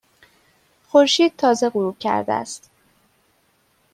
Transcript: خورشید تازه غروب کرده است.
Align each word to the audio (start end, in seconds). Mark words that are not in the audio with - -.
خورشید 0.87 1.35
تازه 1.37 1.69
غروب 1.69 1.99
کرده 1.99 2.33
است. 2.33 2.69